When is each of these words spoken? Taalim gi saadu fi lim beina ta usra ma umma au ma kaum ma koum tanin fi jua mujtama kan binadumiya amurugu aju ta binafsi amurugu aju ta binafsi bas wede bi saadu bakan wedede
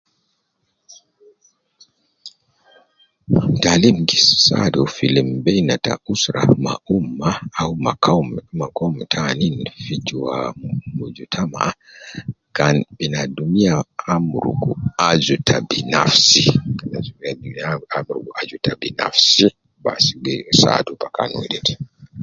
Taalim 3.61 3.97
gi 4.09 4.17
saadu 4.45 4.81
fi 4.95 5.05
lim 5.15 5.29
beina 5.43 5.75
ta 5.85 5.93
usra 6.13 6.41
ma 6.65 6.73
umma 6.97 7.29
au 7.61 7.71
ma 7.85 7.91
kaum 8.03 8.27
ma 8.59 8.67
koum 8.77 8.95
tanin 9.11 9.57
fi 9.83 9.95
jua 10.07 10.37
mujtama 10.95 11.61
kan 12.57 12.75
binadumiya 12.97 13.75
amurugu 14.13 14.71
aju 15.09 15.35
ta 15.47 15.57
binafsi 15.69 16.43
amurugu 17.97 18.31
aju 18.39 18.55
ta 18.65 18.73
binafsi 18.81 19.45
bas 19.83 20.03
wede 20.09 20.33
bi 20.45 20.53
saadu 20.61 20.91
bakan 21.01 21.29
wedede 21.39 21.73